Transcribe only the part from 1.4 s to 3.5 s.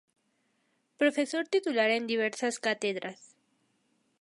titular en diversas cátedras.